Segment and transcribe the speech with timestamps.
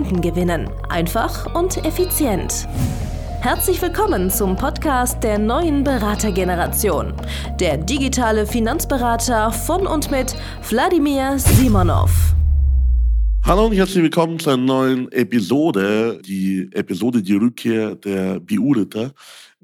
[0.00, 0.70] Kunden gewinnen.
[0.88, 2.66] Einfach und effizient.
[3.42, 7.12] Herzlich willkommen zum Podcast der neuen Beratergeneration.
[7.60, 10.34] Der digitale Finanzberater von und mit
[10.70, 12.34] Wladimir Simonov.
[13.44, 19.12] Hallo und herzlich willkommen zu einer neuen Episode, die Episode Die Rückkehr der BU-Ritter.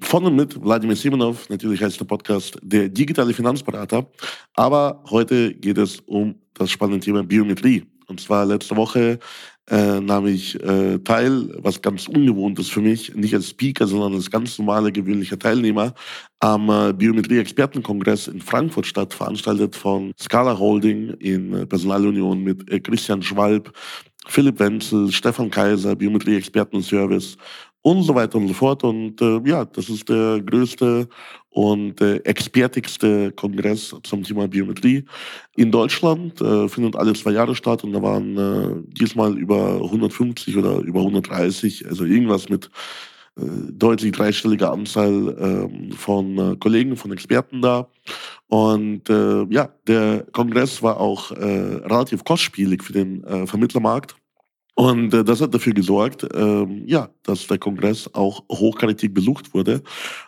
[0.01, 4.07] Von und mit Wladimir Simonov, natürlich heißt der Podcast der digitale Finanzberater.
[4.53, 7.87] Aber heute geht es um das spannende Thema Biometrie.
[8.09, 9.19] Und zwar letzte Woche
[9.71, 14.15] äh, nahm ich äh, teil, was ganz ungewohnt ist für mich, nicht als Speaker, sondern
[14.15, 15.95] als ganz normaler, gewöhnlicher Teilnehmer
[16.39, 22.79] am äh, Biometrie-Expertenkongress in Frankfurt statt, veranstaltet von Scala Holding in äh, Personalunion mit äh,
[22.79, 23.73] Christian Schwalb,
[24.29, 27.37] Philipp Wenzel, Stefan Kaiser, Biometrie-Experten-Service
[27.87, 28.83] und so weiter und so fort.
[28.83, 31.09] Und äh, ja, das ist der größte
[31.51, 35.05] und äh, expertigste Kongress zum Thema Biometrie
[35.55, 36.41] in Deutschland.
[36.41, 40.99] Äh, findet alle zwei Jahre statt und da waren äh, diesmal über 150 oder über
[40.99, 42.71] 130, also irgendwas mit
[43.39, 47.87] äh, deutlich dreistelliger Anzahl äh, von äh, Kollegen, von Experten da.
[48.49, 51.45] Und äh, ja, der Kongress war auch äh,
[51.85, 54.17] relativ kostspielig für den äh, Vermittlermarkt.
[54.79, 59.83] Und äh, das hat dafür gesorgt, ähm, ja, dass der Kongress auch hochkarätig besucht wurde.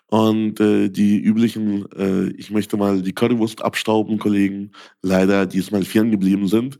[0.06, 6.48] Und äh, die üblichen, äh, ich möchte mal die Currywurst abstauben, Kollegen, leider diesmal ferngeblieben
[6.48, 6.78] sind.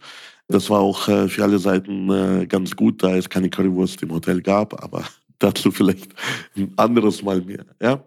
[0.48, 4.12] Das war auch äh, für alle Seiten äh, ganz gut, da es keine Currywurst im
[4.12, 5.04] Hotel gab, aber
[5.38, 6.14] dazu vielleicht
[6.56, 7.66] ein anderes Mal mehr.
[7.82, 8.02] Ja?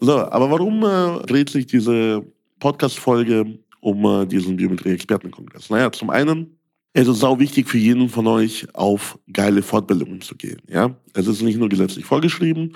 [0.00, 2.24] So, aber warum äh, dreht sich diese
[2.58, 5.70] Podcast-Folge um äh, diesen Biometrie-Expertenkongress?
[5.70, 6.57] Naja, zum einen
[7.00, 10.60] es ist auch wichtig für jeden von euch, auf geile Fortbildungen zu gehen.
[10.68, 12.74] Ja, es ist nicht nur gesetzlich vorgeschrieben,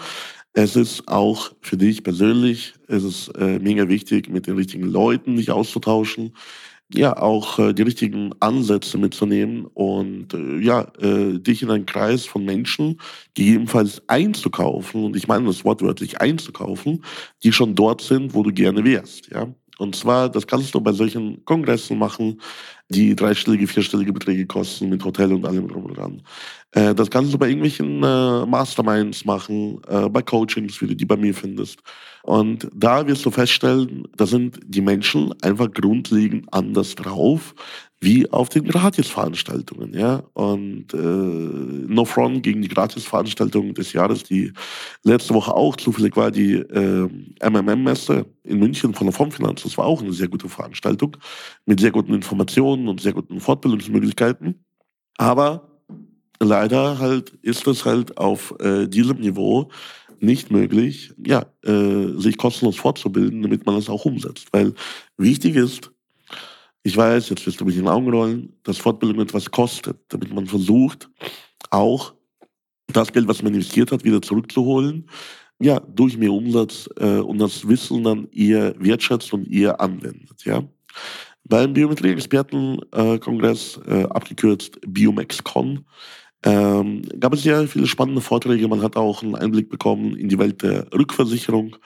[0.52, 5.36] es ist auch für dich persönlich, es ist äh, mega wichtig, mit den richtigen Leuten
[5.36, 6.36] dich auszutauschen,
[6.94, 12.24] ja, auch äh, die richtigen Ansätze mitzunehmen und äh, ja, äh, dich in einen Kreis
[12.24, 13.00] von Menschen
[13.34, 17.02] gegebenenfalls einzukaufen, und ich meine das wortwörtlich einzukaufen,
[17.42, 19.30] die schon dort sind, wo du gerne wärst.
[19.30, 22.40] Ja, und zwar, das kannst du bei solchen Kongressen machen,
[22.88, 26.22] die dreistellige, vierstellige Beträge kosten mit Hotel und allem drum und dran.
[26.70, 31.04] Äh, das kannst du bei irgendwelchen äh, Masterminds machen, äh, bei Coachings, wie du die
[31.04, 31.80] bei mir findest.
[32.22, 37.52] Und da wirst du feststellen, da sind die Menschen einfach grundlegend anders drauf,
[38.02, 40.24] wie auf den Gratisveranstaltungen, ja.
[40.32, 44.52] Und äh, No Front gegen die Gratisveranstaltungen des Jahres, die
[45.04, 47.08] letzte Woche auch zufällig war, die äh,
[47.40, 49.62] MMM-Messe in München von der Fondsfinanz.
[49.62, 51.16] Das war auch eine sehr gute Veranstaltung
[51.64, 54.64] mit sehr guten Informationen und sehr guten Fortbildungsmöglichkeiten.
[55.18, 55.70] Aber
[56.40, 59.70] leider halt ist es halt auf äh, diesem Niveau
[60.18, 64.48] nicht möglich, ja, äh, sich kostenlos fortzubilden, damit man das auch umsetzt.
[64.52, 64.74] Weil
[65.16, 65.92] wichtig ist,
[66.82, 70.34] ich weiß, jetzt wirst du mich in den Augen rollen, dass Fortbildung etwas kostet, damit
[70.34, 71.08] man versucht,
[71.70, 72.14] auch
[72.88, 75.08] das Geld, was man investiert hat, wieder zurückzuholen,
[75.60, 80.64] ja, durch mehr Umsatz äh, und das Wissen dann eher wertschätzt und eher anwendet, ja.
[81.44, 85.84] Beim Biometrie-Experten-Kongress, äh, abgekürzt BioMexCon,
[86.44, 88.66] ähm, gab es sehr viele spannende Vorträge.
[88.68, 91.76] Man hat auch einen Einblick bekommen in die Welt der Rückversicherung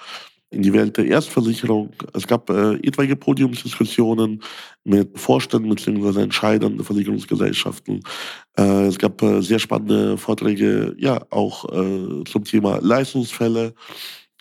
[0.50, 1.90] in die Welt der Erstversicherung.
[2.12, 4.42] Es gab äh, etwaige Podiumsdiskussionen
[4.84, 6.22] mit Vorständen bzw.
[6.22, 8.00] Entscheidern der Versicherungsgesellschaften.
[8.56, 13.74] Äh, es gab äh, sehr spannende Vorträge, ja, auch äh, zum Thema Leistungsfälle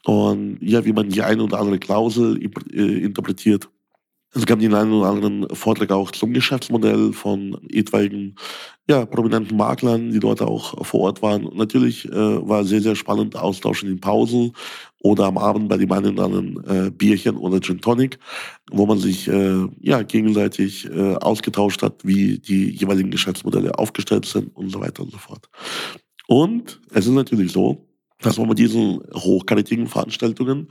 [0.05, 2.39] und ja, wie man die eine oder andere Klausel
[2.71, 3.67] äh, interpretiert.
[4.37, 8.35] Es gab den einen oder anderen Vortrag auch zum Geschäftsmodell von etwaigen
[8.89, 11.49] ja, prominenten Maklern, die dort auch vor Ort waren.
[11.53, 12.11] Natürlich äh,
[12.47, 14.51] war sehr, sehr spannend Austausch in den Pausen
[14.99, 18.19] oder am Abend bei dem einen oder anderen äh, Bierchen oder Gin Tonic,
[18.71, 24.53] wo man sich äh, ja, gegenseitig äh, ausgetauscht hat, wie die jeweiligen Geschäftsmodelle aufgestellt sind
[24.53, 25.47] und so weiter und so fort.
[26.27, 27.87] Und es ist natürlich so,
[28.21, 30.67] dass man mit diesen hochkarätigen Veranstaltungen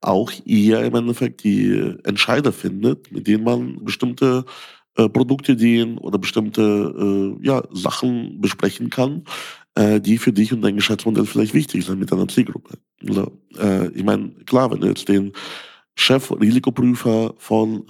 [0.00, 4.44] auch eher im Endeffekt die Entscheider findet, mit denen man bestimmte
[4.96, 9.24] äh, Produktideen oder bestimmte äh, ja, Sachen besprechen kann,
[9.74, 12.78] äh, die für dich und dein Geschäftsmodell vielleicht wichtig sind mit deiner Zielgruppe.
[13.06, 15.32] Also, äh, ich meine, klar, wenn du jetzt den
[15.96, 17.84] Chef-Risikoprüfer von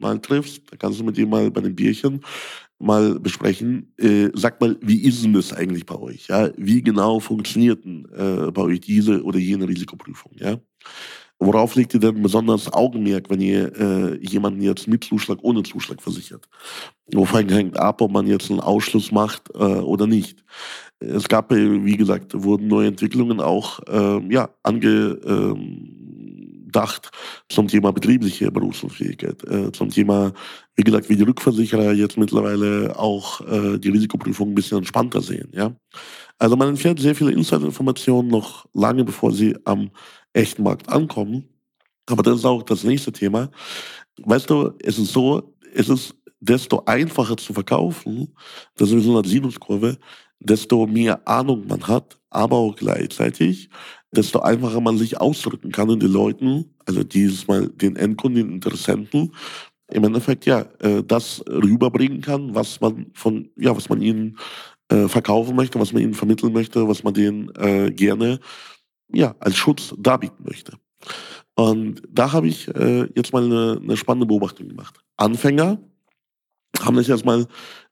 [0.00, 2.20] mal triffst, dann kannst du mit ihm mal bei einem Bierchen
[2.78, 3.92] mal besprechen.
[3.98, 6.28] Äh, sagt mal, wie ist denn das eigentlich bei euch?
[6.28, 6.50] Ja?
[6.56, 10.32] Wie genau funktioniert denn, äh, bei euch diese oder jene Risikoprüfung?
[10.36, 10.58] Ja?
[11.42, 16.02] Worauf legt ihr denn besonders Augenmerk, wenn ihr äh, jemanden jetzt mit Zuschlag, ohne Zuschlag
[16.02, 16.46] versichert?
[17.14, 20.44] Wovon hängt ab, ob man jetzt einen Ausschluss macht äh, oder nicht?
[20.98, 26.72] Es gab, wie gesagt, wurden neue Entwicklungen auch äh, ja, angedacht ähm,
[27.48, 30.34] zum Thema betriebliche Berufsunfähigkeit, äh, zum Thema,
[30.76, 35.48] wie gesagt, wie die Rückversicherer jetzt mittlerweile auch äh, die Risikoprüfung ein bisschen entspannter sehen.
[35.54, 35.74] Ja?
[36.38, 39.90] Also man entfernt sehr viele Insider-Informationen noch lange bevor sie am
[40.32, 41.48] echten Markt ankommen.
[42.06, 43.50] Aber das ist auch das nächste Thema.
[44.22, 48.34] Weißt du, es ist so, es ist desto einfacher zu verkaufen,
[48.76, 49.98] das ist so eine Sinuskurve,
[50.40, 53.68] desto mehr Ahnung man hat, aber auch gleichzeitig,
[54.10, 58.54] desto einfacher man sich ausdrücken kann und die Leuten, also dieses Mal den Endkunden, den
[58.54, 59.32] Interessenten,
[59.92, 64.38] im Endeffekt ja äh, das rüberbringen kann, was man von, ja, was man ihnen
[64.88, 68.40] äh, verkaufen möchte, was man ihnen vermitteln möchte, was man denen äh, gerne
[69.12, 70.72] ja, als Schutz darbieten möchte.
[71.54, 74.98] Und da habe ich äh, jetzt mal eine, eine spannende Beobachtung gemacht.
[75.16, 75.78] Anfänger
[76.80, 77.46] haben das erstmal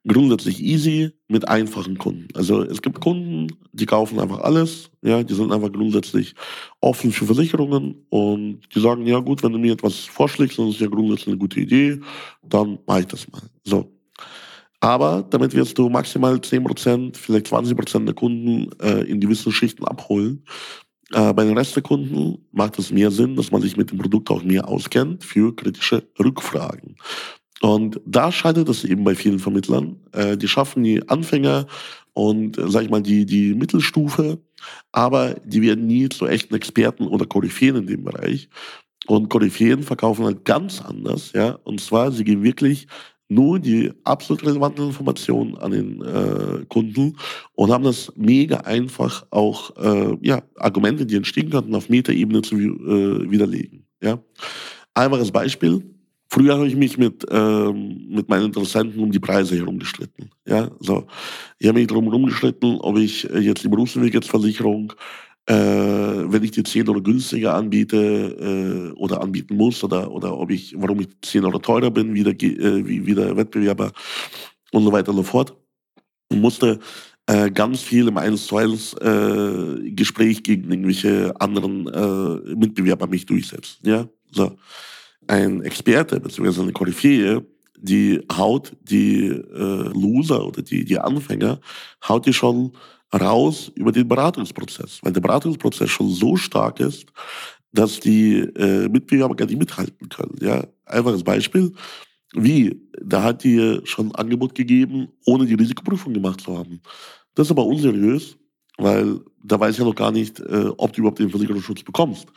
[0.07, 2.27] grundsätzlich easy mit einfachen Kunden.
[2.33, 6.33] Also es gibt Kunden, die kaufen einfach alles, ja, die sind einfach grundsätzlich
[6.81, 10.79] offen für Versicherungen und die sagen, ja gut, wenn du mir etwas vorschlägst, dann ist
[10.79, 11.99] ja grundsätzlich eine gute Idee,
[12.41, 13.41] dann mache ich das mal.
[13.63, 13.91] So.
[14.79, 20.45] Aber damit wirst du maximal 10%, vielleicht 20% der Kunden äh, in gewissen Schichten abholen.
[21.13, 23.97] Äh, bei den Rest der Kunden macht es mehr Sinn, dass man sich mit dem
[23.97, 26.95] Produkt auch mehr auskennt für kritische Rückfragen.
[27.61, 29.97] Und da scheitert es eben bei vielen Vermittlern.
[30.13, 31.67] Äh, die schaffen die Anfänger
[32.13, 34.39] und, äh, sag ich mal, die, die Mittelstufe,
[34.91, 38.49] aber die werden nie zu echten Experten oder Koryphäen in dem Bereich.
[39.07, 41.57] Und Koryphäen verkaufen halt ganz anders, ja.
[41.63, 42.87] Und zwar, sie geben wirklich
[43.29, 47.15] nur die absolut relevanten Informationen an den äh, Kunden
[47.53, 52.55] und haben das mega einfach auch äh, ja, Argumente, die entstehen könnten, auf Metaebene zu
[52.57, 53.85] äh, widerlegen.
[54.01, 54.19] Ja.
[54.95, 55.83] Einfaches Beispiel.
[56.31, 60.29] Früher habe ich mich mit, ähm, mit meinen Interessenten um die Preise herumgestritten.
[60.47, 61.07] Ja, so.
[61.57, 64.93] Ich habe mich darum herumgestritten, ob ich jetzt die Berufsversicherung
[65.49, 70.51] äh, wenn ich die 10 Euro günstiger anbiete äh, oder anbieten muss oder, oder ob
[70.51, 73.91] ich, warum ich 10 Euro teurer bin wie der, äh, wie, wie der Wettbewerber
[74.71, 75.55] und so weiter und so fort.
[76.31, 76.79] Und musste
[77.25, 83.25] äh, ganz viel im 1 zu 1 äh, Gespräch gegen irgendwelche anderen äh, Mitbewerber mich
[83.25, 83.79] durchsetzen.
[83.87, 84.07] Ja?
[84.31, 84.55] So.
[85.25, 86.61] Ein Experte bzw.
[86.61, 87.43] eine Koryphäe,
[87.75, 91.59] die haut die äh, Loser oder die, die Anfänger,
[92.07, 92.73] haut die schon
[93.13, 97.05] raus über den Beratungsprozess, weil der Beratungsprozess schon so stark ist,
[97.71, 100.35] dass die äh, Mitbewerber gar nicht mithalten können.
[100.41, 101.73] Ja, einfaches Beispiel.
[102.33, 102.79] Wie?
[103.01, 106.81] Da hat die schon ein Angebot gegeben, ohne die Risikoprüfung gemacht zu haben.
[107.35, 108.37] Das ist aber unseriös,
[108.77, 112.27] weil da weiß ja noch gar nicht, äh, ob du überhaupt den Versicherungsschutz bekommst.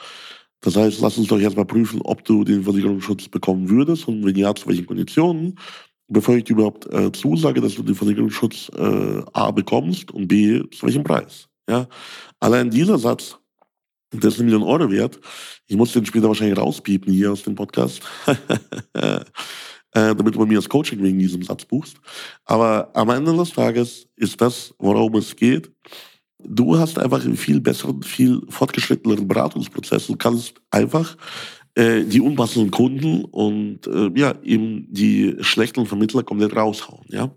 [0.60, 4.36] Das heißt, lass uns doch erstmal prüfen, ob du den Versicherungsschutz bekommen würdest und wenn
[4.36, 5.58] ja, zu welchen Konditionen
[6.12, 10.62] bevor ich dir überhaupt äh, zusage, dass du den Versicherungsschutz äh, A bekommst und B
[10.70, 11.48] zu welchem Preis.
[11.68, 11.88] Ja?
[12.40, 13.38] Allein dieser Satz,
[14.12, 15.18] der ist eine Million Euro wert.
[15.66, 18.02] Ich muss den später wahrscheinlich rauspiepen hier aus dem Podcast,
[18.92, 19.20] äh,
[19.92, 21.96] damit du bei mir das Coaching wegen diesem Satz buchst.
[22.44, 25.70] Aber am Ende des Tages ist das, worum es geht.
[26.44, 31.16] Du hast einfach einen viel besseren, viel fortgeschritteneren Beratungsprozess und kannst einfach
[31.74, 37.31] äh, die unpassenden Kunden und äh, ja, eben die schlechten Vermittler komplett raushauen, ja.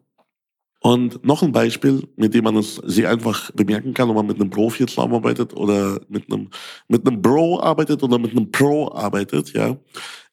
[0.82, 4.40] Und noch ein Beispiel, mit dem man es sehr einfach bemerken kann, ob man mit
[4.40, 6.50] einem Profi zusammenarbeitet oder mit einem,
[6.88, 9.78] mit einem Bro arbeitet oder mit einem Pro arbeitet, ja,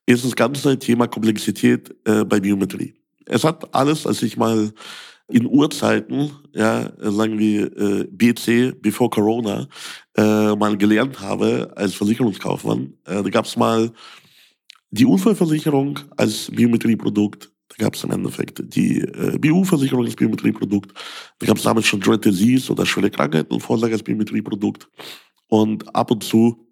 [0.05, 2.93] ist das ganze Thema Komplexität äh, bei Biometrie.
[3.25, 4.73] Es hat alles, als ich mal
[5.33, 9.67] in Urzeiten, ja, sagen wir äh, BC, before Corona,
[10.17, 12.95] äh, mal gelernt habe als Versicherungskaufmann.
[13.07, 13.91] Äh, da gab es mal
[14.91, 17.51] die Unfallversicherung als Biometrieprodukt.
[17.69, 20.93] Da gab es im Endeffekt die äh, BU-Versicherung als Biometrieprodukt.
[21.39, 24.89] Da gab es damals schon Dread Disease oder schwere Krankheiten und Vorsorge als Biometrieprodukt.
[25.49, 26.67] Und ab und zu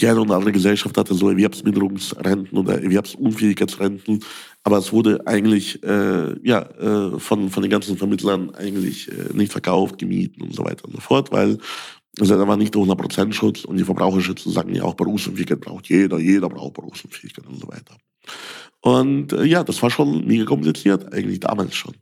[0.00, 4.20] die eine oder andere Gesellschaft hatte so Erwerbsminderungsrenten oder Erwerbsunfähigkeitsrenten,
[4.64, 9.52] aber es wurde eigentlich äh, ja, äh, von, von den ganzen Vermittlern eigentlich äh, nicht
[9.52, 11.58] verkauft, gemieten und so weiter und so fort, weil
[12.18, 15.88] es ist einfach nicht der 100% Schutz und die Verbraucherschützen sagen ja auch, Berufsunfähigkeit braucht
[15.88, 17.96] jeder, jeder braucht Berufsunfähigkeit und so weiter.
[18.82, 21.94] Und äh, ja, das war schon mega kompliziert, eigentlich damals schon.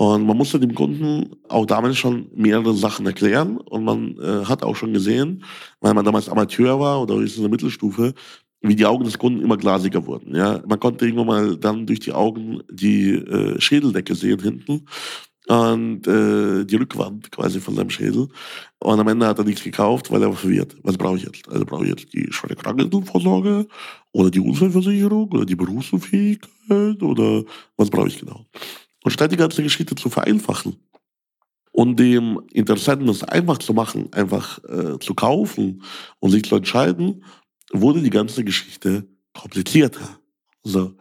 [0.00, 3.56] Und man musste dem Kunden auch damals schon mehrere Sachen erklären.
[3.56, 5.42] Und man äh, hat auch schon gesehen,
[5.80, 8.14] weil man damals Amateur war oder höchstens in der Mittelstufe,
[8.60, 10.36] wie die Augen des Kunden immer glasiger wurden.
[10.36, 14.84] Ja, man konnte irgendwann mal dann durch die Augen die äh, Schädeldecke sehen hinten
[15.48, 18.28] und äh, die Rückwand quasi von seinem Schädel.
[18.78, 20.76] Und am Ende hat er nichts gekauft, weil er war verwirrt.
[20.84, 21.48] Was brauche ich jetzt?
[21.48, 23.66] Also brauche ich jetzt die schwere Krankenvorsorge
[24.12, 27.42] oder die Unfallversicherung oder die Berufsunfähigkeit oder
[27.76, 28.46] was brauche ich genau?
[29.08, 30.76] Und statt die ganze Geschichte zu vereinfachen
[31.72, 35.82] und dem Interessenten das einfach zu machen, einfach äh, zu kaufen
[36.18, 37.24] und sich zu entscheiden,
[37.72, 40.20] wurde die ganze Geschichte komplizierter.
[40.62, 40.92] So.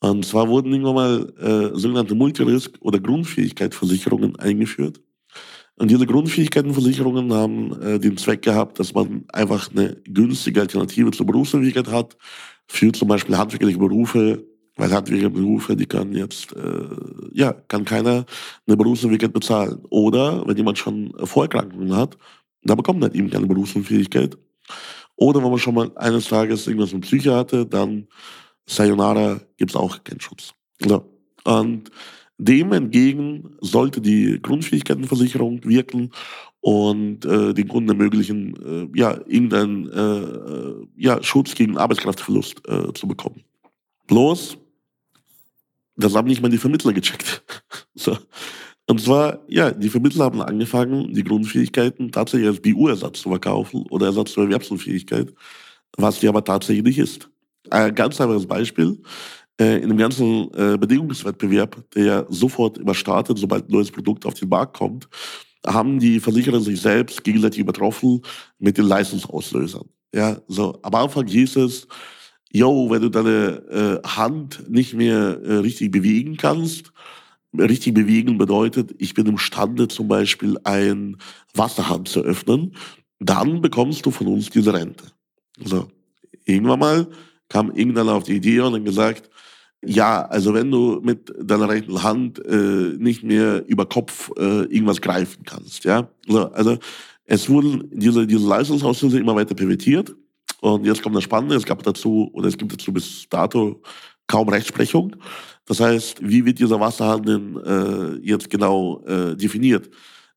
[0.00, 5.02] Und zwar wurden irgendwann mal äh, sogenannte Multirisk- oder Grundfähigkeitsversicherungen eingeführt.
[5.76, 11.26] Und diese Grundfähigkeitenversicherungen haben äh, den Zweck gehabt, dass man einfach eine günstige Alternative zur
[11.26, 12.16] Berufsfähigkeit hat
[12.66, 14.42] für zum Beispiel handwerkliche Berufe,
[14.82, 16.88] weil handwerkliche Berufe, die kann jetzt, äh,
[17.32, 18.26] ja, kann keiner
[18.66, 19.78] eine Berufsfähigkeit bezahlen.
[19.90, 22.18] Oder wenn jemand schon Vorerkrankungen hat,
[22.64, 24.36] da bekommt man halt eben keine Berufsunfähigkeit.
[25.14, 28.08] Oder wenn man schon mal eines Tages irgendwas mit Psyche hatte, dann
[28.66, 30.52] Sayonara gibt's auch keinen Schutz.
[30.84, 31.00] Ja.
[31.44, 31.92] Und
[32.38, 36.10] dem entgegen sollte die Grundfähigkeitenversicherung wirken
[36.60, 43.06] und äh, den Kunden ermöglichen, äh, ja, irgendeinen äh, ja, Schutz gegen Arbeitskraftverlust äh, zu
[43.06, 43.44] bekommen.
[44.08, 44.58] Bloß,
[45.96, 47.42] das haben nicht mal die Vermittler gecheckt.
[47.94, 48.16] so.
[48.88, 54.06] Und zwar, ja, die Vermittler haben angefangen, die Grundfähigkeiten tatsächlich als BU-Ersatz zu verkaufen oder
[54.06, 55.32] Ersatz zur Erwerbsunfähigkeit,
[55.96, 57.30] was die aber tatsächlich nicht ist.
[57.70, 59.00] Ein ganz einfaches Beispiel.
[59.60, 64.34] Äh, in dem ganzen äh, Bedingungswettbewerb, der sofort immer startet, sobald ein neues Produkt auf
[64.34, 65.08] den Markt kommt,
[65.66, 68.22] haben die Versicherer sich selbst gegenseitig übertroffen
[68.58, 69.88] mit den Leistungsauslösern.
[70.14, 71.86] Ja, so am Anfang hieß es,
[72.52, 76.92] yo, wenn du deine äh, Hand nicht mehr äh, richtig bewegen kannst,
[77.58, 81.16] richtig bewegen bedeutet, ich bin imstande zum Beispiel ein
[81.54, 82.74] Wasserhahn zu öffnen,
[83.18, 85.04] dann bekommst du von uns diese Rente.
[85.64, 85.88] So,
[86.44, 87.06] irgendwann mal
[87.48, 89.30] kam irgendeiner auf die Idee und hat gesagt,
[89.84, 95.00] ja, also wenn du mit deiner rechten Hand äh, nicht mehr über Kopf äh, irgendwas
[95.00, 96.08] greifen kannst, ja.
[96.26, 96.78] So, also
[97.24, 100.14] es wurden diese, diese Leistungsauslöse immer weiter pervertiert.
[100.62, 103.82] Und jetzt kommt das Spannende, es gab dazu, oder es gibt dazu bis dato
[104.28, 105.16] kaum Rechtsprechung.
[105.66, 109.90] Das heißt, wie wird dieser Wasserhahn äh, jetzt genau äh, definiert?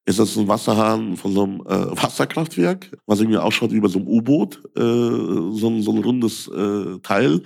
[0.03, 4.00] Ist das ein Wasserhahn von so einem äh, Wasserkraftwerk, was irgendwie ausschaut wie bei so
[4.00, 7.44] einem U-Boot, äh, so, so ein rundes äh, Teil?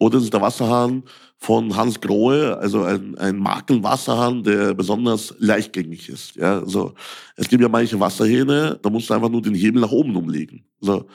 [0.00, 1.04] Oder ist es der Wasserhahn
[1.38, 6.34] von Hans Grohe, also ein, ein Markenwasserhahn, der besonders leichtgängig ist.
[6.34, 6.94] Ja, so.
[7.36, 10.64] Es gibt ja manche Wasserhähne, da musst du einfach nur den Hebel nach oben umlegen.
[10.80, 11.06] So.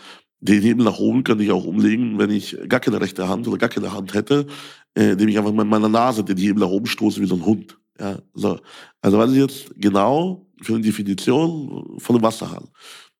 [0.41, 3.57] Den Hebel nach oben könnte ich auch umlegen, wenn ich gar keine rechte Hand oder
[3.57, 4.47] gar keine Hand hätte,
[4.95, 7.45] äh, indem ich einfach mit meiner Nase den Hebel nach oben stoße wie so ein
[7.45, 7.77] Hund.
[7.99, 8.59] Ja, so.
[9.01, 12.67] Also was ist jetzt genau für eine Definition von einem Wasserhahn?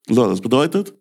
[0.10, 0.96] So, das bedeutet,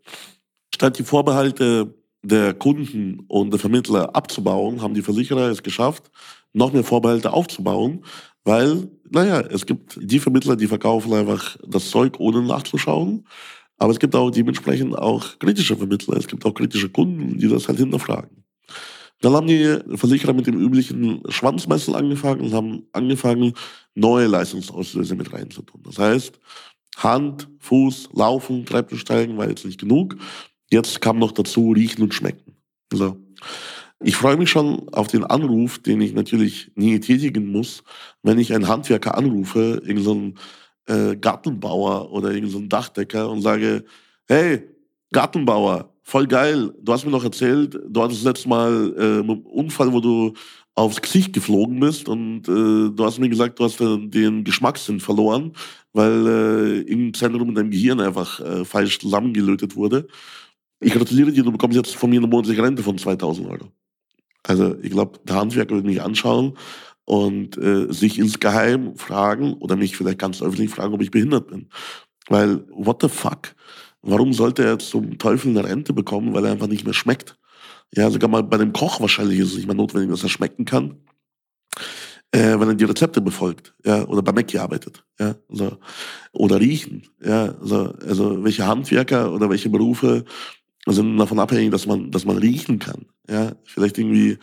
[0.75, 6.11] statt die Vorbehalte der Kunden und der Vermittler abzubauen, haben die Versicherer es geschafft,
[6.53, 8.05] noch mehr Vorbehalte aufzubauen,
[8.45, 13.27] weil, naja, es gibt die Vermittler, die verkaufen einfach das Zeug, ohne nachzuschauen.
[13.81, 16.19] Aber es gibt auch dementsprechend auch kritische Vermittler.
[16.19, 18.45] Es gibt auch kritische Kunden, die das halt hinterfragen.
[19.23, 23.55] Dann haben die Versicherer mit dem üblichen Schwanzmessen angefangen und haben angefangen,
[23.95, 25.83] neue Leistungsauslöse mit reinzutun.
[25.83, 26.39] Das heißt,
[26.99, 30.17] Hand, Fuß, Laufen, Treppensteigen war jetzt nicht genug.
[30.71, 32.57] Jetzt kam noch dazu Riechen und Schmecken.
[32.93, 33.17] So.
[34.03, 37.83] Ich freue mich schon auf den Anruf, den ich natürlich nie tätigen muss,
[38.23, 40.43] wenn ich einen Handwerker anrufe, irgendeinen so
[40.87, 43.85] äh, Gartenbauer oder irgendeinen so Dachdecker und sage,
[44.27, 44.69] hey,
[45.13, 46.73] Gartenbauer, voll geil.
[46.83, 50.35] Du hast mir noch erzählt, du hattest letztes Mal äh, einen Unfall, wo du
[50.75, 55.01] aufs Gesicht geflogen bist und äh, du hast mir gesagt, du hast äh, den Geschmackssinn
[55.01, 55.53] verloren,
[55.93, 60.07] weil äh, im Zentrum in deinem Gehirn einfach äh, falsch zusammengelötet wurde.
[60.81, 63.67] Ich gratuliere dir, du bekommst jetzt von mir eine monatliche Rente von 2000 Euro.
[64.43, 66.57] Also ich glaube, der Handwerker wird mich anschauen
[67.11, 71.69] und äh, sich insgeheim fragen oder mich vielleicht ganz öffentlich fragen, ob ich behindert bin.
[72.29, 73.57] Weil, what the fuck?
[74.00, 77.37] Warum sollte er zum Teufel eine Rente bekommen, weil er einfach nicht mehr schmeckt?
[77.93, 80.64] Ja, sogar mal bei dem Koch wahrscheinlich ist es nicht mehr notwendig, dass er schmecken
[80.64, 80.99] kann,
[82.31, 85.79] äh, wenn er die Rezepte befolgt, ja, oder bei Mackie arbeitet, ja, so.
[86.31, 87.93] oder riechen, ja, so.
[88.07, 90.25] also welche Handwerker oder welche Berufe
[90.87, 94.38] sind davon abhängig, dass man, dass man riechen kann, ja, vielleicht irgendwie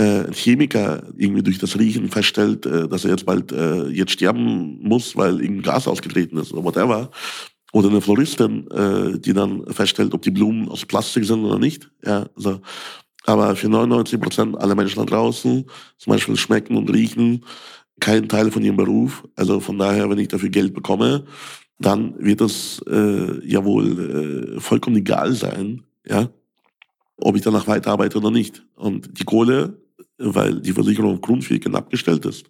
[0.00, 4.12] äh, ein Chemiker irgendwie durch das Riechen feststellt, äh, dass er jetzt bald äh, jetzt
[4.12, 7.10] sterben muss, weil irgendein Gas ausgetreten ist oder whatever.
[7.72, 11.90] Oder eine Floristin, äh, die dann feststellt, ob die Blumen aus Plastik sind oder nicht.
[12.04, 12.60] Ja, also,
[13.26, 15.66] aber für 99 Prozent aller Menschen da draußen,
[15.98, 17.44] zum Beispiel schmecken und riechen,
[18.00, 19.24] kein Teil von ihrem Beruf.
[19.36, 21.26] Also von daher, wenn ich dafür Geld bekomme,
[21.78, 26.30] dann wird das äh, ja wohl äh, vollkommen egal sein, ja,
[27.18, 28.64] ob ich danach weiterarbeite oder nicht.
[28.74, 29.78] Und die Kohle,
[30.20, 32.46] weil die Versicherung auf Grundfähigkeit abgestellt ist,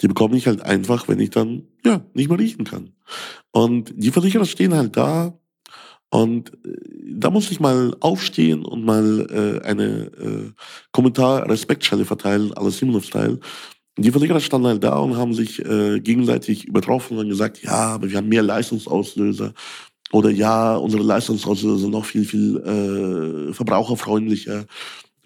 [0.00, 2.92] die bekomme ich halt einfach, wenn ich dann ja nicht mehr riechen kann.
[3.50, 5.38] Und die Versicherer stehen halt da
[6.10, 6.76] und äh,
[7.10, 10.52] da muss ich mal aufstehen und mal äh, eine äh,
[10.92, 13.40] Kommentar-Respektschelle verteilen, alles Simonov-Style.
[13.98, 18.08] Die Versicherer standen halt da und haben sich äh, gegenseitig übertroffen und gesagt, ja, aber
[18.08, 19.54] wir haben mehr Leistungsauslöser.
[20.12, 24.66] Oder ja, unsere Leistungsauslöser sind noch viel, viel äh, verbraucherfreundlicher.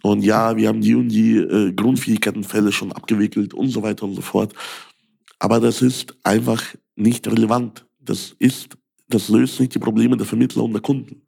[0.02, 4.14] Und ja, wir haben die und die äh, Grundfähigkeitenfälle schon abgewickelt und so weiter und
[4.14, 4.52] so fort.
[5.38, 6.62] Aber das ist einfach
[6.96, 7.86] nicht relevant.
[8.00, 8.76] Das ist,
[9.08, 11.22] das löst nicht die Probleme der Vermittler und der Kunden.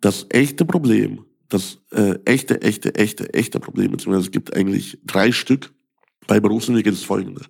[0.00, 5.30] Das echte Problem, das äh, echte, echte, echte, echte Problem, beziehungsweise es gibt eigentlich drei
[5.30, 5.72] Stück
[6.26, 7.42] bei Berufsunfähigkeit ist folgende.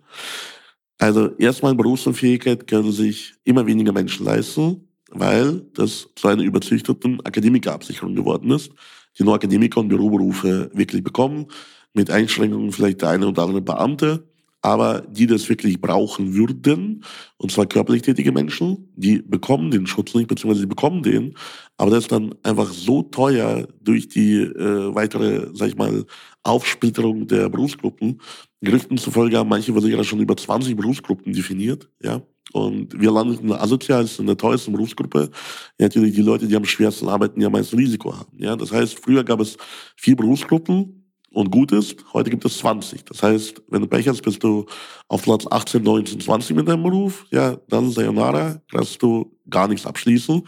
[0.99, 8.15] Also erstmal Berufsunfähigkeit können sich immer weniger Menschen leisten, weil das zu einer überzüchteten Akademikerabsicherung
[8.15, 8.73] geworden ist
[9.19, 11.47] die nur Akademiker und Büroberufe wirklich bekommen,
[11.95, 14.25] mit Einschränkungen vielleicht der eine oder andere Beamte,
[14.63, 17.05] aber die das wirklich brauchen würden,
[17.37, 21.35] und zwar körperlich tätige Menschen, die bekommen den Schutz nicht, beziehungsweise sie bekommen den,
[21.77, 26.05] aber das ist dann einfach so teuer durch die äh, weitere, sag ich mal,
[26.45, 28.21] Aufsplitterung der Berufsgruppen.
[28.65, 32.23] Griften zufolge haben manche Versicherer schon über 20 Berufsgruppen definiert, ja.
[32.53, 35.31] Und wir landen in der asozialsten, in der teuersten Berufsgruppe.
[35.79, 38.37] Natürlich die Leute, die am schwersten arbeiten, die am meisten Risiko haben.
[38.39, 39.57] Ja, das heißt, früher gab es
[39.97, 43.05] vier Berufsgruppen und gut ist, heute gibt es 20.
[43.07, 44.67] Das heißt, wenn du Pech hast, bist du
[45.09, 47.27] auf Platz 18, 19, 20 mit deinem Beruf.
[47.31, 50.43] Ja, dann Sayonara, kannst du gar nichts abschließen,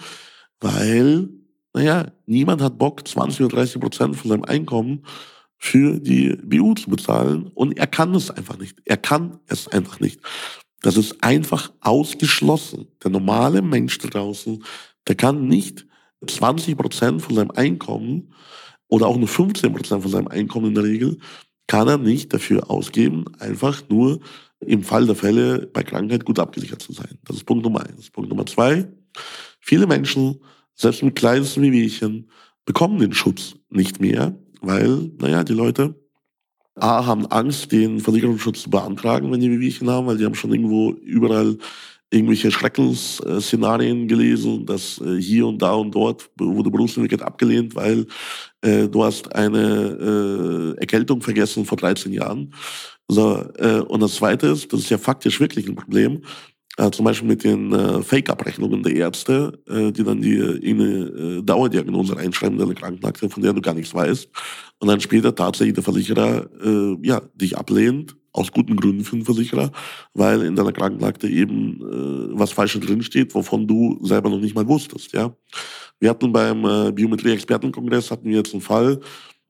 [0.60, 1.28] weil,
[1.72, 5.04] naja, niemand hat Bock, 20 oder 30 Prozent von seinem Einkommen
[5.56, 8.76] für die BU zu bezahlen und er kann es einfach nicht.
[8.84, 10.20] Er kann es einfach nicht.
[10.84, 12.88] Das ist einfach ausgeschlossen.
[13.02, 14.62] Der normale Mensch da draußen,
[15.08, 15.86] der kann nicht
[16.26, 18.34] 20 Prozent von seinem Einkommen
[18.88, 21.16] oder auch nur 15 Prozent von seinem Einkommen in der Regel,
[21.66, 24.20] kann er nicht dafür ausgeben, einfach nur
[24.60, 27.18] im Fall der Fälle bei Krankheit gut abgesichert zu sein.
[27.24, 28.10] Das ist Punkt Nummer eins.
[28.10, 28.86] Punkt Nummer zwei.
[29.60, 30.38] Viele Menschen,
[30.74, 32.28] selbst mit kleinsten Wehwehchen,
[32.66, 35.94] bekommen den Schutz nicht mehr, weil, naja, die Leute
[36.76, 40.52] A, haben Angst, den Versicherungsschutz zu beantragen, wenn die Wehwehchen haben, weil die haben schon
[40.52, 41.56] irgendwo überall
[42.10, 48.06] irgendwelche Schreckensszenarien gelesen, dass äh, hier und da und dort wurde Berufsunfähigkeit abgelehnt, weil
[48.62, 52.54] äh, du hast eine äh, Erkältung vergessen vor 13 Jahren.
[53.08, 56.22] So, äh, und das Zweite ist, das ist ja faktisch wirklich ein Problem,
[56.76, 61.38] äh, zum Beispiel mit den äh, Fake-Abrechnungen der Ärzte, äh, die dann die äh, eine
[61.38, 64.28] äh, Dauerdiagnose reinschreiben, deine Krankenakte, von der du gar nichts weißt.
[64.80, 69.24] Und dann später tatsächlich der Versicherer äh, ja, dich ablehnt, aus guten Gründen für den
[69.24, 69.70] Versicherer,
[70.12, 74.66] weil in deiner Krankenakte eben äh, was Falsches drinsteht, wovon du selber noch nicht mal
[74.66, 75.12] wusstest.
[75.12, 75.32] Ja,
[76.00, 78.98] Wir hatten beim äh, Biometrie-Expertenkongress hatten wir jetzt einen Fall,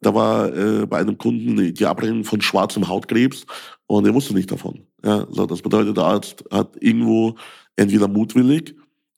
[0.02, 3.46] da war äh, bei einem Kunden die Abrechnung von schwarzem Hautkrebs
[3.86, 4.86] und er wusste nicht davon.
[5.04, 7.34] Ja, so, das bedeutet, der Arzt hat irgendwo
[7.76, 8.74] entweder mutwillig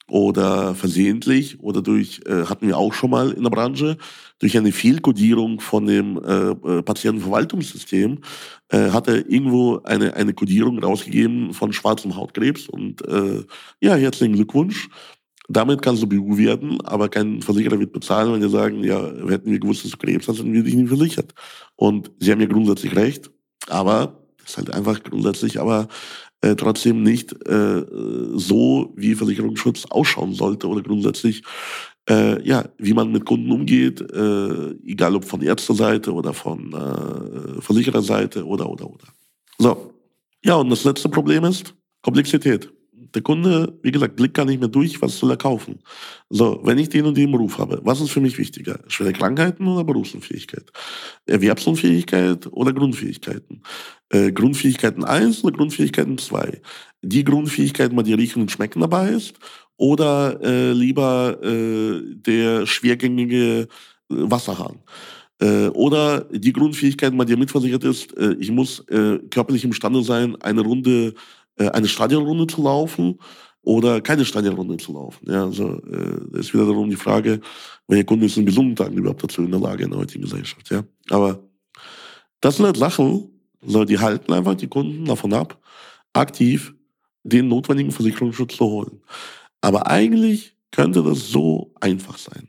[0.09, 3.97] oder versehentlich oder durch, äh, hatten wir auch schon mal in der Branche,
[4.39, 8.19] durch eine Fehlkodierung von dem äh, äh, Patientenverwaltungssystem
[8.69, 13.45] äh, hat er irgendwo eine, eine Kodierung rausgegeben von schwarzem Hautkrebs und äh,
[13.81, 14.89] ja, herzlichen Glückwunsch.
[15.49, 19.53] Damit kannst du BU werden, aber kein Versicherer wird bezahlen, wenn die sagen, ja, hätten
[19.53, 21.35] wir gewusst, dass du Krebs hast, hätten wir dich nicht versichert.
[21.77, 23.31] Und sie haben ja grundsätzlich recht,
[23.69, 25.89] aber ist halt einfach grundsätzlich, aber
[26.41, 27.85] äh, trotzdem nicht äh,
[28.35, 31.43] so, wie Versicherungsschutz ausschauen sollte oder grundsätzlich,
[32.09, 37.61] äh, ja, wie man mit Kunden umgeht, äh, egal ob von Ärzteseite oder von äh,
[37.61, 39.07] Versichererseite oder, oder, oder.
[39.59, 39.93] So.
[40.45, 42.71] Ja, und das letzte Problem ist Komplexität.
[43.15, 45.79] Der Kunde, wie gesagt, blickt gar nicht mehr durch, was soll er kaufen.
[46.31, 48.81] So, wenn ich den und den Beruf habe, was ist für mich wichtiger?
[48.89, 50.71] Schwere Krankheiten oder Berufsunfähigkeit?
[51.27, 53.63] Erwerbsunfähigkeit oder Grundfähigkeiten?
[54.11, 56.61] Äh, Grundfähigkeiten 1 oder Grundfähigkeiten 2?
[57.03, 59.35] Die Grundfähigkeiten, die riechen und schmecken dabei ist?
[59.77, 63.67] Oder äh, lieber äh, der schwergängige äh,
[64.09, 64.81] Wasserhahn?
[65.39, 70.63] Äh, oder die Grundfähigkeit, bei der mitversichert ist, äh, ich muss körperlich imstande sein, eine
[70.63, 71.15] Runde
[71.59, 73.19] eine Stadionrunde zu laufen
[73.63, 75.31] oder keine Stadionrunde zu laufen.
[75.31, 77.41] Ja, also äh, ist wieder darum die Frage,
[77.89, 80.71] welcher Kunde ist in gesunden Tagen überhaupt dazu in der Lage in der heutigen Gesellschaft.
[80.71, 81.43] Ja, aber
[82.41, 83.31] das sind halt Sachen,
[83.63, 85.61] so, die halten einfach die Kunden davon ab,
[86.13, 86.75] aktiv
[87.25, 89.01] den notwendigen Versicherungsschutz zu holen.
[89.61, 92.49] Aber eigentlich könnte das so einfach sein.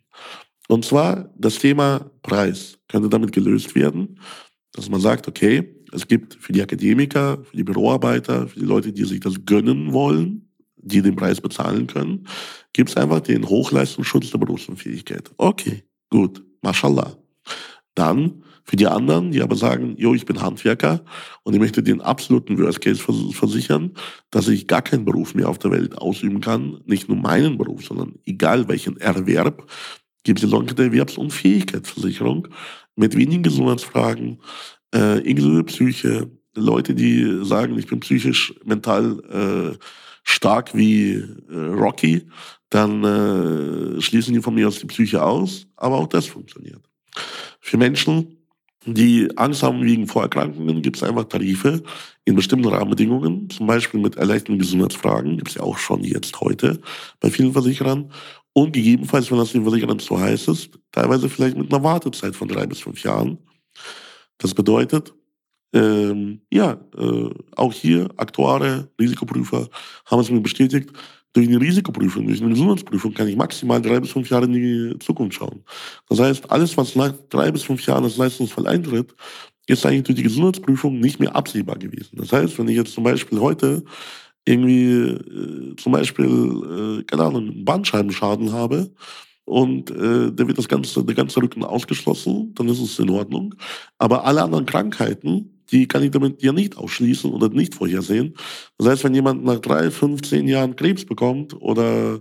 [0.68, 4.20] Und zwar das Thema Preis könnte damit gelöst werden,
[4.74, 8.92] dass man sagt, okay, es gibt für die Akademiker, für die Büroarbeiter, für die Leute,
[8.92, 12.28] die sich das gönnen wollen, die den Preis bezahlen können,
[12.74, 15.32] gibt es einfach den Hochleistungsschutz der Berufsunfähigkeit.
[15.38, 17.18] Okay, gut, mashallah.
[17.96, 21.04] Dann für die anderen, die aber sagen, jo, ich bin Handwerker
[21.44, 23.94] und ich möchte den absoluten Worst Case versichern,
[24.30, 27.86] dass ich gar keinen Beruf mehr auf der Welt ausüben kann, nicht nur meinen Beruf,
[27.86, 29.66] sondern egal welchen Erwerb,
[30.24, 32.50] gibt es die Erwerbsunfähigkeitsversicherung
[32.98, 34.40] mit wenigen Gesundheitsfragen,
[34.94, 39.78] äh, inklusive Psyche, Leute, die sagen, ich bin psychisch, mental äh,
[40.24, 42.28] stark wie äh, Rocky,
[42.70, 46.82] dann äh, schließen die von mir aus die Psyche aus, aber auch das funktioniert.
[47.62, 48.38] Für Menschen,
[48.86, 51.84] die Angst haben wegen Vorerkrankungen, gibt es einfach Tarife
[52.26, 56.82] in bestimmten Rahmenbedingungen, zum Beispiel mit erleichterten Gesundheitsfragen, gibt es ja auch schon jetzt heute
[57.20, 58.12] bei vielen Versicherern.
[58.54, 62.48] Und gegebenenfalls, wenn das den Versicherern zu heiß ist, teilweise vielleicht mit einer Wartezeit von
[62.48, 63.38] drei bis fünf Jahren.
[64.38, 65.14] Das bedeutet,
[65.74, 69.68] ähm, ja, äh, auch hier Aktuare, Risikoprüfer
[70.06, 70.92] haben es mir bestätigt,
[71.34, 75.00] durch eine Risikoprüfung, durch eine Gesundheitsprüfung kann ich maximal drei bis fünf Jahre in die
[75.00, 75.64] Zukunft schauen.
[76.10, 79.14] Das heißt, alles, was nach drei bis fünf Jahren als Leistungsfall eintritt,
[79.68, 82.18] ist eigentlich durch die Gesundheitsprüfung nicht mehr absehbar gewesen.
[82.18, 83.84] Das heißt, wenn ich jetzt zum Beispiel heute
[84.46, 88.90] irgendwie äh, zum Beispiel, äh, keine Ahnung, einen Bandscheibenschaden habe
[89.48, 93.56] und äh, da wird das ganze, der ganze Rücken ausgeschlossen, dann ist es in Ordnung.
[93.98, 98.34] Aber alle anderen Krankheiten, die kann ich damit ja nicht ausschließen oder nicht vorhersehen.
[98.78, 102.20] Das heißt, wenn jemand nach drei, fünf, zehn Jahren Krebs bekommt oder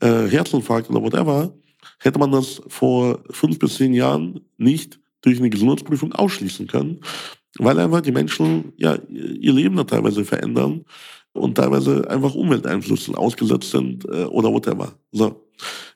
[0.00, 1.54] äh, Herzinfarkt oder whatever,
[1.98, 7.00] hätte man das vor fünf bis zehn Jahren nicht durch eine Gesundheitsprüfung ausschließen können,
[7.58, 10.84] weil einfach die Menschen ja ihr Leben da teilweise verändern
[11.36, 14.92] und teilweise einfach Umwelteinflüssen ausgesetzt sind äh, oder whatever.
[15.12, 15.48] So.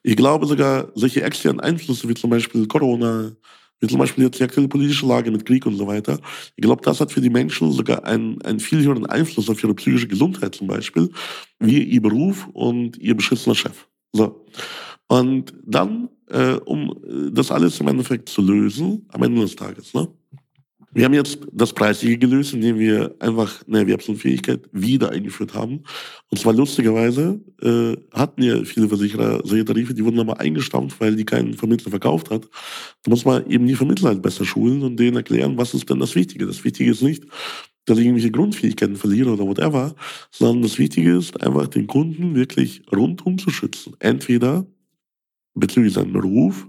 [0.02, 3.32] Ich glaube sogar, solche externen Einflüsse wie zum Beispiel Corona,
[3.80, 6.18] wie zum Beispiel jetzt die aktuelle politische Lage mit Krieg und so weiter.
[6.56, 9.74] Ich glaube, das hat für die Menschen sogar einen, einen viel höheren Einfluss auf ihre
[9.74, 11.10] psychische Gesundheit zum Beispiel,
[11.58, 13.86] wie ihr Beruf und ihr beschissener Chef.
[14.12, 14.46] So.
[15.08, 16.94] Und dann, äh, um
[17.32, 20.08] das alles im Endeffekt zu lösen, am Ende des Tages, ne?
[20.92, 25.84] Wir haben jetzt das Preisige gelöst, indem wir einfach eine Erwerbsunfähigkeit wieder eingeführt haben.
[26.30, 31.14] Und zwar lustigerweise äh, hatten ja viele Versicherer solche Tarife, die wurden aber eingestampft, weil
[31.14, 32.48] die keinen Vermittler verkauft hat.
[33.04, 36.00] Da muss man eben die Vermittler halt besser schulen und denen erklären, was ist denn
[36.00, 36.46] das Wichtige.
[36.46, 37.24] Das Wichtige ist nicht,
[37.84, 39.94] dass ich irgendwelche Grundfähigkeiten verliere oder whatever,
[40.32, 43.94] sondern das Wichtige ist einfach den Kunden wirklich rundum zu schützen.
[44.00, 44.66] Entweder
[45.54, 46.66] bezüglich seinem Beruf,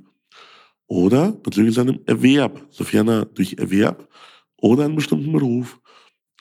[0.91, 4.09] oder bezüglich seinem Erwerb, sofern er durch Erwerb
[4.57, 5.79] oder einen bestimmten Beruf,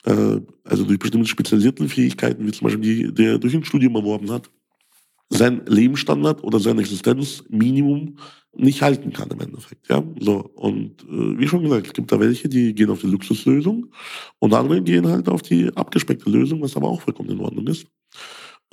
[0.03, 4.29] äh, also durch bestimmte spezialisierten Fähigkeiten, wie zum Beispiel die, der durch ein Studium erworben
[4.29, 4.51] hat,
[5.29, 8.17] sein Lebensstandard oder sein Existenzminimum
[8.57, 9.87] nicht halten kann im Endeffekt.
[9.87, 10.03] Ja?
[10.19, 13.87] So, und äh, wie schon gesagt, es gibt da welche, die gehen auf die Luxuslösung
[14.39, 17.87] und andere gehen halt auf die abgespeckte Lösung, was aber auch vollkommen in Ordnung ist.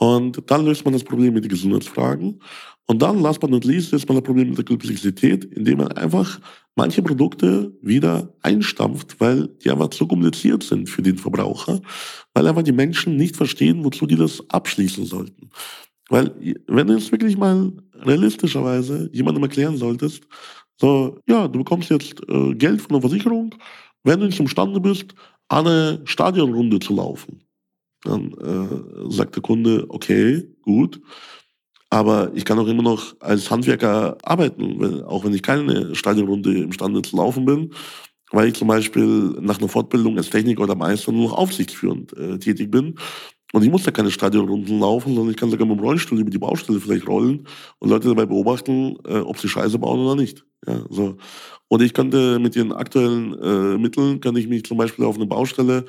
[0.00, 2.40] Und dann löst man das Problem mit den Gesundheitsfragen.
[2.86, 5.92] Und dann, last but not least, löst man das Problem mit der Komplexität, indem man
[5.92, 6.40] einfach
[6.76, 11.82] manche Produkte wieder einstampft, weil die einfach zu kompliziert sind für den Verbraucher,
[12.32, 15.50] weil einfach die Menschen nicht verstehen, wozu die das abschließen sollten.
[16.08, 16.32] Weil,
[16.68, 20.22] wenn du es wirklich mal realistischerweise jemandem erklären solltest,
[20.80, 23.52] so, ja, du bekommst jetzt äh, Geld von der Versicherung,
[24.04, 25.14] wenn du nicht imstande bist,
[25.48, 27.42] eine Stadionrunde zu laufen.
[28.04, 31.00] Dann äh, sagt der Kunde, okay, gut,
[31.90, 36.62] aber ich kann auch immer noch als Handwerker arbeiten, wenn, auch wenn ich keine Stadionrunde
[36.62, 37.72] imstande zu laufen bin,
[38.30, 42.38] weil ich zum Beispiel nach einer Fortbildung als Techniker oder Meister nur noch aufsichtsführend äh,
[42.38, 42.96] tätig bin.
[43.54, 46.30] Und ich muss ja keine Stadionrunden laufen, sondern ich kann sogar mit dem Rollstuhl über
[46.30, 47.46] die Baustelle vielleicht rollen
[47.78, 50.44] und Leute dabei beobachten, äh, ob sie Scheiße bauen oder nicht.
[50.66, 51.16] Ja, so.
[51.68, 55.26] Und ich könnte mit den aktuellen äh, Mitteln, kann ich mich zum Beispiel auf eine
[55.26, 55.86] Baustelle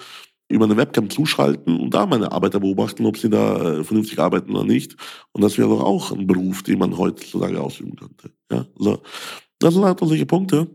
[0.50, 4.52] über eine Webcam zuschalten und da meine Arbeiter beobachten, ob sie da äh, vernünftig arbeiten
[4.52, 4.96] oder nicht.
[5.32, 8.32] Und das wäre doch auch ein Beruf, den man heutzutage ausüben könnte.
[8.52, 9.02] Ja, so.
[9.60, 10.68] Das sind halt solche Punkte.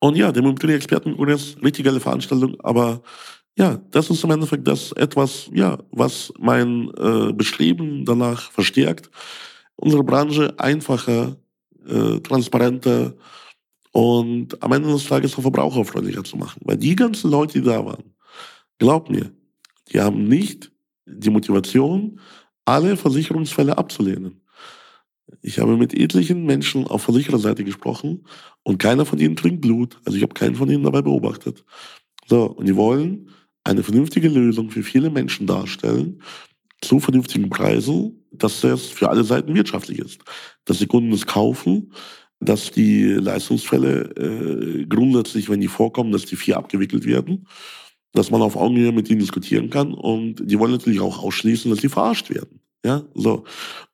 [0.00, 3.02] Und ja, der Mobility-Expertenkongress, richtig geile Veranstaltung, aber
[3.58, 9.10] ja, das ist im Endeffekt das etwas, ja, was mein äh, Bestreben danach verstärkt,
[9.76, 11.36] unsere Branche einfacher,
[11.86, 13.14] äh, transparenter
[13.92, 16.60] und am Ende des Tages auch verbraucherfreundlicher zu machen.
[16.64, 18.15] Weil die ganzen Leute, die da waren,
[18.78, 19.32] Glaub mir,
[19.90, 20.72] die haben nicht
[21.06, 22.20] die Motivation,
[22.64, 24.42] alle Versicherungsfälle abzulehnen.
[25.40, 28.26] Ich habe mit etlichen Menschen auf Versichererseite gesprochen
[28.62, 29.98] und keiner von ihnen trinkt Blut.
[30.04, 31.64] Also ich habe keinen von ihnen dabei beobachtet.
[32.26, 33.30] So, und die wollen
[33.64, 36.22] eine vernünftige Lösung für viele Menschen darstellen,
[36.82, 40.20] zu vernünftigen Preisen, dass das für alle Seiten wirtschaftlich ist.
[40.64, 41.92] Dass die Kunden es kaufen,
[42.38, 47.46] dass die Leistungsfälle äh, grundsätzlich, wenn die vorkommen, dass die vier abgewickelt werden
[48.16, 49.94] dass man auf Augenhöhe mit ihnen diskutieren kann.
[49.94, 52.60] Und die wollen natürlich auch ausschließen, dass sie verarscht werden.
[52.84, 53.44] Ja, so.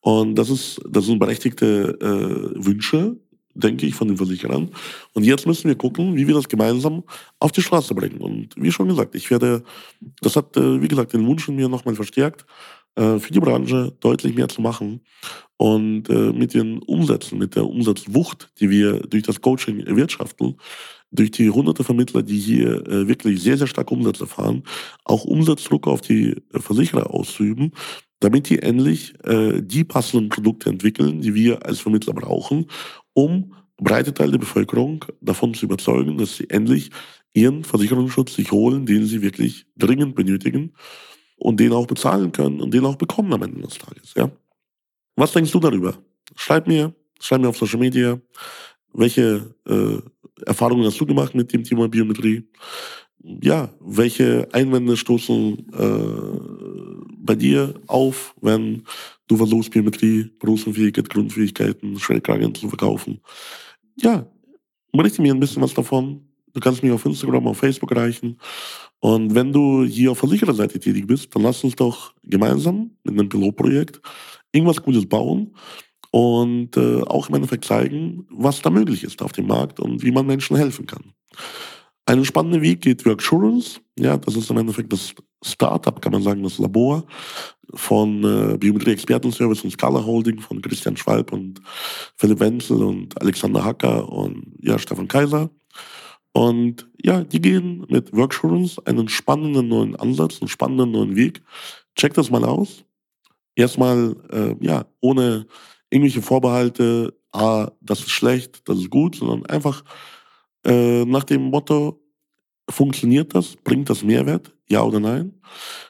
[0.01, 3.17] Und das ist, das sind berechtigte äh, Wünsche
[3.55, 4.71] denke ich, von den Versicherern.
[5.13, 7.03] Und jetzt müssen wir gucken, wie wir das gemeinsam
[7.39, 8.19] auf die Straße bringen.
[8.19, 9.63] Und wie schon gesagt, ich werde,
[10.21, 12.47] das hat, äh, wie gesagt, den Wunsch in mir nochmal verstärkt,
[12.95, 15.01] äh, für die Branche deutlich mehr zu machen
[15.57, 20.57] und äh, mit den Umsätzen, mit der Umsatzwucht, die wir durch das Coaching erwirtschaften,
[21.13, 24.65] durch die hunderte Vermittler, die hier wirklich sehr, sehr stark Umsätze fahren,
[25.05, 27.73] auch Umsatzdruck auf die Versicherer auszuüben,
[28.21, 32.67] damit die endlich die passenden Produkte entwickeln, die wir als Vermittler brauchen,
[33.13, 36.91] um breite Teile der Bevölkerung davon zu überzeugen, dass sie endlich
[37.35, 40.73] ihren Versicherungsschutz sich holen, den sie wirklich dringend benötigen
[41.37, 44.15] und den auch bezahlen können und den auch bekommen am Ende des Tages.
[44.17, 44.31] Ja?
[45.17, 45.99] Was denkst du darüber?
[46.37, 48.21] Schreib mir, schreib mir auf Social Media,
[48.93, 49.99] welche äh,
[50.47, 52.49] Erfahrungen hast du gemacht mit dem Thema Biometrie?
[53.43, 58.83] Ja, welche Einwände stoßen äh, bei dir auf, wenn
[59.29, 63.21] du versuchst, Biometrie, Berufsunfähigkeit, Grundfähigkeiten, Schwerkragen zu verkaufen?
[63.97, 64.27] Ja,
[64.93, 66.23] berichte mir ein bisschen was davon.
[66.53, 68.39] Du kannst mich auf Instagram, auf Facebook erreichen.
[68.99, 73.29] Und wenn du hier auf Versichererseite tätig bist, dann lass uns doch gemeinsam mit einem
[73.29, 74.01] Pilotprojekt
[74.53, 75.55] irgendwas Gutes bauen
[76.13, 80.13] und äh, auch im Endeffekt zeigen, was da möglich ist auf dem Markt und wie
[80.13, 81.15] man Menschen helfen kann.
[82.05, 83.81] Einen spannenden Weg geht Worksurance.
[83.99, 87.05] Ja, das ist im Endeffekt das Startup, kann man sagen, das Labor
[87.75, 91.63] von äh, Biometrie Expertenservice und Scala Holding von Christian Schwalb und
[92.17, 95.49] Philipp Wenzel und Alexander Hacker und ja, Stefan Kaiser.
[96.33, 101.43] Und ja, die gehen mit Worksurance einen spannenden neuen Ansatz, einen spannenden neuen Weg.
[101.97, 102.85] Check das mal aus.
[103.55, 105.47] Erstmal, äh, ja, ohne
[105.93, 109.85] irgendwelche Vorbehalte, ah, das ist schlecht, das ist gut, sondern einfach
[110.65, 112.01] äh, nach dem Motto,
[112.71, 115.41] funktioniert das, bringt das Mehrwert, ja oder nein?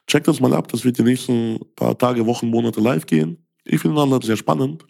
[0.06, 3.46] Check das mal ab, das wird die nächsten paar Tage, Wochen, Monate live gehen.
[3.64, 4.84] Ich finde Ansatz sehr spannend.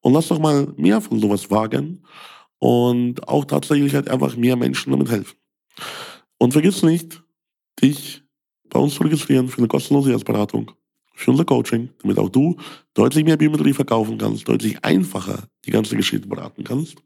[0.00, 2.04] Und lass doch mal mehr von sowas wagen
[2.58, 5.36] und auch tatsächlich halt einfach mehr Menschen damit helfen.
[6.38, 7.22] Und vergiss nicht,
[7.80, 8.22] dich
[8.70, 10.72] bei uns zu registrieren für eine kostenlose Erstberatung,
[11.18, 12.56] für unser Coaching, damit auch du
[12.94, 16.96] deutlich mehr Biometrie verkaufen kannst, deutlich einfacher die ganze Geschichte beraten kannst.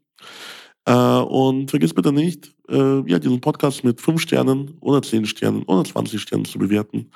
[0.85, 5.63] Äh, und vergiss bitte nicht, äh, ja, diesen Podcast mit 5 Sternen oder 10 Sternen
[5.63, 7.09] oder 20 Sternen zu bewerten.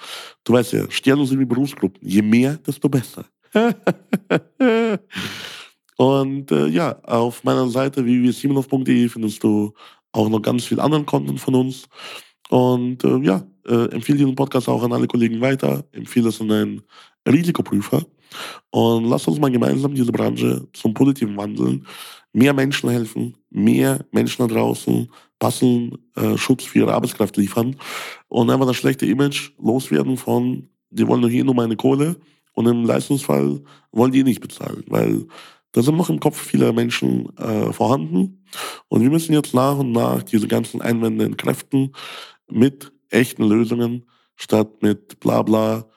[0.44, 2.00] Du weißt ja, Sterne sind wie Berufsgruppen.
[2.02, 3.26] Je mehr, desto besser.
[5.98, 9.74] Und äh, ja, auf meiner Seite www.simonov.de findest du
[10.12, 11.88] auch noch ganz viel anderen Content von uns.
[12.50, 16.52] Und äh, ja, äh, empfehle diesen Podcast auch an alle Kollegen weiter, empfehle es an
[16.52, 16.82] einen
[17.28, 18.06] Risikoprüfer
[18.72, 21.86] und lass uns mal gemeinsam diese Branche zum positiven Wandeln,
[22.34, 27.76] mehr Menschen helfen, mehr Menschen da draußen passenden äh, Schutz für ihre Arbeitskraft liefern
[28.28, 32.16] und einfach das schlechte Image loswerden von, die wollen doch hier nur meine Kohle
[32.54, 35.28] und im Leistungsfall wollen die nicht bezahlen, weil
[35.74, 38.44] da sind noch im Kopf vieler Menschen äh, vorhanden.
[38.88, 41.92] Und wir müssen jetzt nach und nach diese ganzen Einwände entkräften
[42.50, 44.06] mit echten Lösungen
[44.36, 45.90] statt mit Blabla.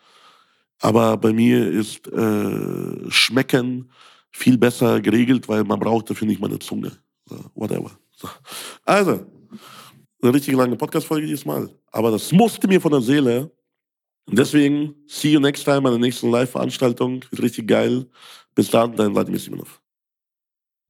[0.81, 3.91] Aber bei mir ist äh, Schmecken
[4.31, 6.93] viel besser geregelt, weil man braucht dafür nicht mal eine Zunge.
[7.27, 7.91] So, whatever.
[8.13, 8.29] So.
[8.85, 9.27] Also,
[10.23, 11.71] eine richtig lange Podcast-Folge diesmal.
[11.93, 13.51] Aber das musste mir von der Seele.
[14.27, 17.25] Deswegen, see you next time bei der nächsten Live-Veranstaltung.
[17.31, 18.07] Wird richtig geil.
[18.55, 19.80] Bis dann, dein Vladimir Simonov.